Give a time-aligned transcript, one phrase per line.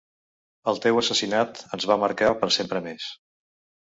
[0.71, 3.11] El teu assassinat ens va marcar per sempre més.